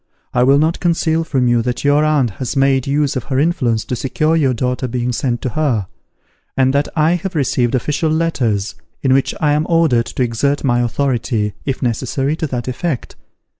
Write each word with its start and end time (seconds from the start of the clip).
I 0.33 0.41
will 0.41 0.57
not 0.57 0.79
conceal 0.79 1.23
from 1.23 1.47
you, 1.47 1.61
that 1.61 1.83
your 1.83 2.03
aunt 2.03 2.31
has 2.41 2.55
made 2.55 2.87
use 2.87 3.15
of 3.15 3.25
her 3.25 3.37
influence 3.37 3.85
to 3.85 3.95
secure 3.95 4.35
your 4.35 4.51
daughter 4.55 4.87
being 4.87 5.11
sent 5.11 5.43
to 5.43 5.49
her; 5.49 5.85
and 6.57 6.73
that 6.73 6.87
I 6.95 7.11
have 7.17 7.35
received 7.35 7.75
official 7.75 8.09
letters, 8.09 8.73
in 9.03 9.13
which 9.13 9.35
I 9.39 9.53
am 9.53 9.67
ordered 9.69 10.07
to 10.07 10.23
exert 10.23 10.63
my 10.63 10.79
authority, 10.79 11.53
if 11.65 11.83
necessary, 11.83 12.35
to 12.37 12.47
that 12.47 12.67
effect. 12.67 13.15